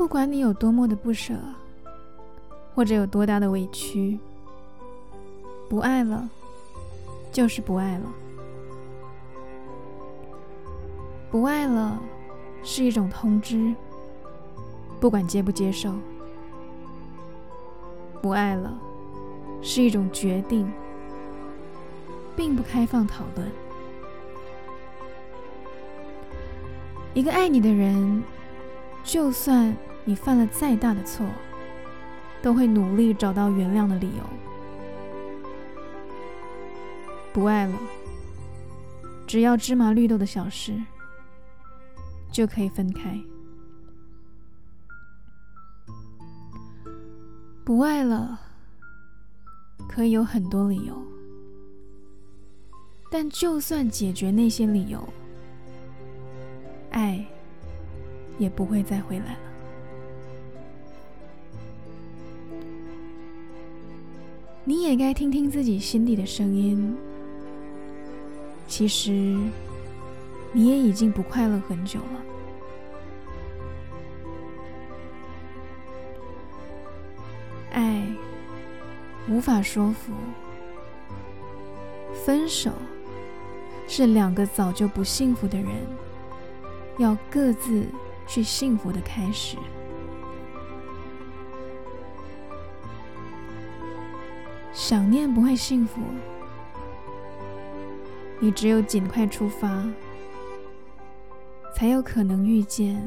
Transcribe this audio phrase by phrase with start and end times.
[0.00, 1.34] 不管你有多么的不舍，
[2.74, 4.18] 或者有多大的委屈，
[5.68, 6.26] 不爱了，
[7.30, 8.06] 就是不爱了。
[11.30, 12.00] 不爱了，
[12.62, 13.74] 是一种通知，
[14.98, 15.90] 不管接不接受；
[18.22, 18.72] 不爱了，
[19.60, 20.66] 是一种决定，
[22.34, 23.46] 并不开放讨论。
[27.12, 28.24] 一个爱你的人，
[29.04, 31.26] 就算你犯了再大的错，
[32.42, 34.24] 都会努力找到原谅的理由。
[37.32, 37.78] 不爱了，
[39.26, 40.74] 只要芝麻绿豆的小事。
[42.32, 43.20] 就可以分开。
[47.64, 48.38] 不爱了，
[49.88, 50.94] 可以有很多理由，
[53.10, 55.06] 但就算解决那些理由，
[56.92, 57.26] 爱
[58.38, 59.49] 也不会再回来了。
[64.64, 66.96] 你也该听听自己心底的声音。
[68.66, 69.36] 其实。
[70.52, 72.24] 你也已经不快乐很久了。
[77.72, 78.04] 爱
[79.28, 80.12] 无法说服，
[82.24, 82.72] 分手
[83.86, 85.68] 是两个早就不幸福的人
[86.98, 87.86] 要各自
[88.26, 89.56] 去幸福的开始。
[94.72, 96.00] 想念不会幸福，
[98.40, 99.86] 你只有尽快出发。
[101.74, 103.00] 才有可能遇见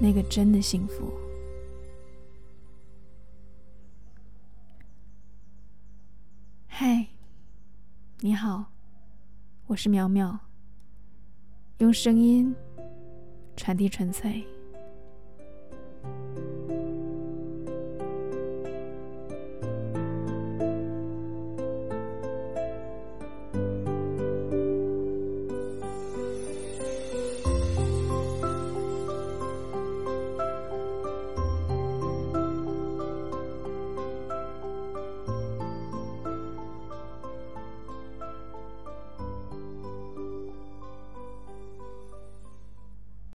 [0.00, 1.12] 那个真的幸福。
[6.66, 7.06] 嗨，
[8.20, 8.72] 你好，
[9.66, 10.38] 我是苗苗，
[11.78, 12.54] 用声音
[13.56, 14.42] 传递纯粹。